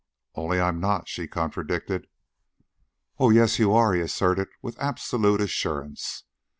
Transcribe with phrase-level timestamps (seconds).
[0.33, 2.07] "Only I'm not," she contradicted.
[3.19, 6.23] "Oh, yes you are," he asserted with absolute assurance.